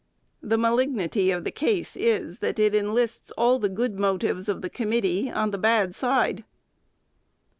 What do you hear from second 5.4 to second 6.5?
the bad side.